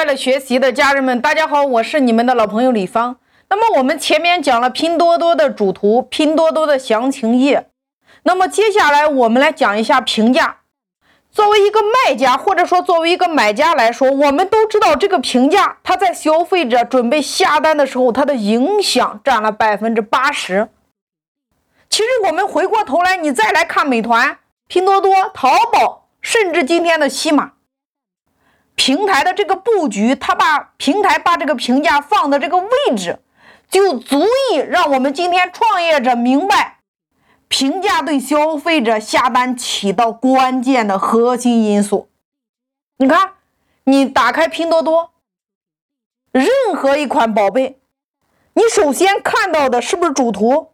[0.00, 3.18] 快乐学习的家人们，大家好，我是你们的老朋友李芳。
[3.50, 7.68] 那么我们前面讲了拼多多的主图、拼多多的详情页，
[8.22, 10.60] 那么接下来我们来讲一下评价。
[11.30, 20.70] 作为一个卖家，或者说作为一个买家来说，我们都知道这个评价，它在消费者准备下单的时候，它的影响占了百分之八十。
[21.90, 27.52] 其实我们回过头来，你再来看美团、拼多多、淘宝，甚至今天的西马。
[28.80, 33.18] 平台的这个布局，它把平台把这个评价放的这个位置，
[33.68, 36.78] 就足以让我们今天创业者明白，
[37.46, 42.08] 评价对消费者下单起到关键的核心因素。
[42.96, 43.32] 你看，
[43.84, 45.10] 你打开拼多多，
[46.32, 47.78] 任何一款宝贝，
[48.54, 50.70] 你首先看到的是不是主图？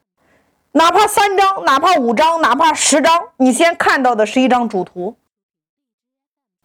[0.71, 5.17] 哪怕三张，哪怕五张，哪怕十张，你先看到的是一张主图。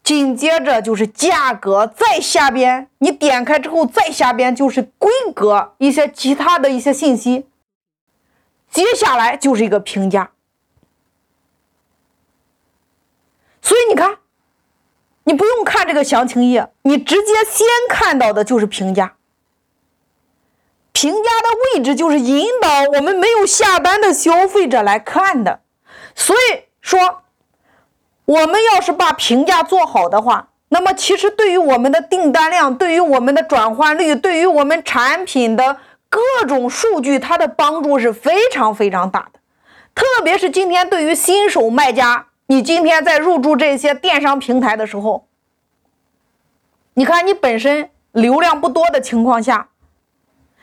[0.04, 7.46] 紧接着就是价格，再下边你点开之后，再下边就是规格一些其他的一些信息。
[8.70, 10.32] 接下来就是一个评价。
[13.62, 14.18] 所以你看，
[15.26, 19.16] 你不用看这个详情页，你直接先看到的就是评价。
[20.92, 25.62] 评价的位置就是引导我们没有下单的消费者来看的。
[26.16, 27.22] 所以说。
[28.26, 35.78] 我们要是把评价做好的话，那么其实对于我们的订单量、对于我们的转换率、对于我们产品的
[36.10, 39.40] 各种数据，它的帮助是非常非常大的。
[39.94, 45.26] 特别是今天对于新手卖家，你今天在入驻这些电商平台的时候，
[46.94, 49.68] 你看你本身流量不多的情况下，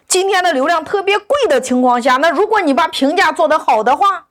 [0.06, 4.28] 今天的流量特别贵的情况下，那如果你把评价做得好的话，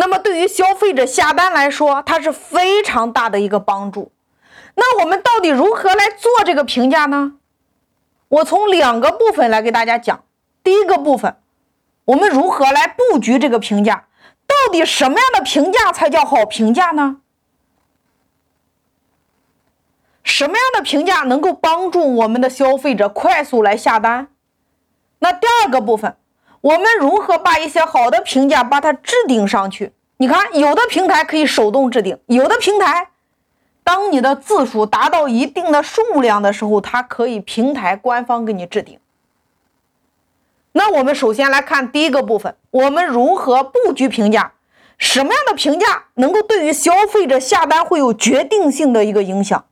[0.00, 4.12] 那么对于消费者下单来说，它是非常大的一个帮助。
[4.76, 7.32] 那我们到底如何来做这个评价呢？
[8.28, 10.22] 我从两个部分来给大家讲。
[10.62, 11.36] 第一个部分，
[12.04, 14.06] 我们如何来布局这个评价？
[14.46, 17.16] 到底什么样的评价才叫好评价呢？
[20.22, 24.28] 什么样的评价能够帮助我们的消费者快速来下单？
[25.18, 26.16] 那第二个部分。
[26.60, 29.92] 我们如何把一些好的评价把它置顶上去？
[30.16, 33.10] 你看，有的平台可以手动置顶，有的平台，
[33.84, 38.98] 当你的字数达到一定的数量的时候，它可以平台官方给你置顶。
[40.72, 44.52] 那我们首先来看第一个部分，我们如何布局评价？
[44.98, 49.64] 什么样的评价能够对于消费者下单会有决定性的一个影响？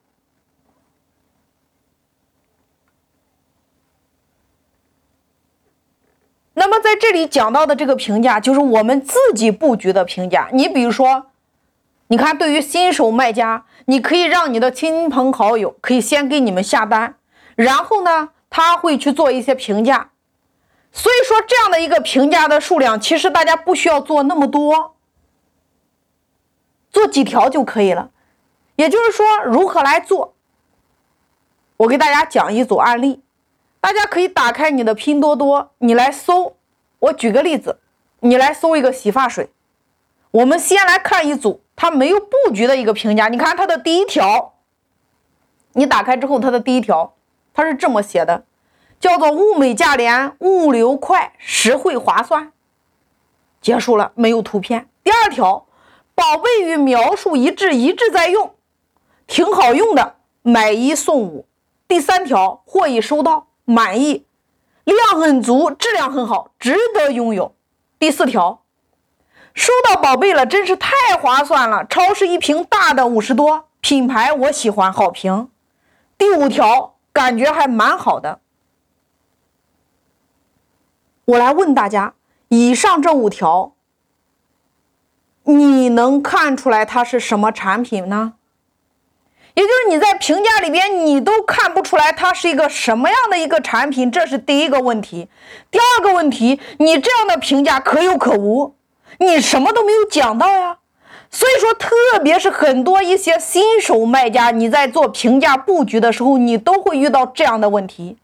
[6.59, 10.49] 那么在这里讲到的这个评价，就是我们自己布局的评价。
[10.55, 11.27] 你比如说，
[12.09, 17.17] 你看，对于新手卖家，你可以让你的亲朋好友可以先给你们下单，
[17.57, 20.13] 然后呢，他会去做一些评价。
[20.93, 24.97] 所以说，这样的一个评价的数量，其实大家不需要做那么多，
[26.91, 28.11] 做几条就可以了。
[28.77, 30.35] 也就是说，如何来做？
[31.77, 33.21] 我给大家讲一组案例。
[33.87, 36.57] 大家可以打开你的拼多多，你来搜。
[36.99, 37.79] 我举个例子，
[38.19, 39.51] 你来搜一个洗发水。
[40.33, 43.29] 我们先来看一组它没有布局的一个评价。
[43.29, 44.55] 你看它的第一条，
[45.75, 47.15] 你打开之后，它的第一条
[47.55, 48.43] 它是这么写的，
[48.99, 52.51] 叫做物美价廉、物流快、实惠划算。
[53.61, 54.89] 结束了，没有图片。
[55.05, 55.65] 第二条，
[56.17, 58.57] 宝贝与描述一致，一致在用，
[59.29, 61.47] 挺好用的，买一送五。
[61.87, 63.46] 第三条，货已收到。
[63.67, 64.25] 满意，
[64.85, 67.55] 量很足，质量很好，值得拥有。
[67.99, 68.63] 第四条，
[69.53, 71.85] 收到宝贝了，真是太划算了。
[71.85, 75.51] 超市一瓶大的五十多，品牌我喜欢，好评。
[76.17, 78.41] 第五条，感觉还蛮好的。
[81.25, 82.15] 我来问大家，
[82.49, 83.73] 以上这五条，
[85.43, 88.35] 你能看出来它是什么产品呢？
[89.57, 95.29] 也就是你在评价里边，你都看不出来它是一个什么样的一个产品，这是第一个问题。
[95.71, 98.75] 第二个问题，你这样的评价可有可无，
[99.19, 100.77] 你什么都没有讲到呀。
[101.31, 101.89] 所以说，特
[102.23, 108.19] 别是很多一些新手卖家，你在做评价布局的时候，你都会遇到这样的问题。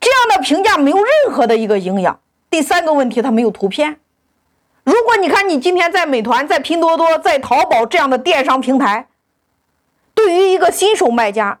[0.00, 2.20] 这样的评价没有任何的一个营养。
[2.48, 4.00] 第三个问题，它没有图片。
[4.82, 9.08] 如果你看你今天在美团、在拼多多、在淘宝这样的电商平台。
[10.18, 11.60] 对于一个新手卖家，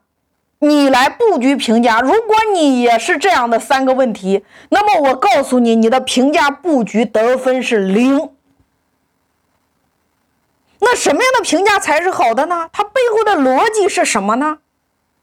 [0.58, 8.30] 你来布局评价，如果你也是这样的三个问题，那么我告诉你，你的评价布局得分是零。
[10.80, 12.68] 那什么样的评价才是好的呢？
[12.72, 14.58] 它背后的逻辑是什么呢？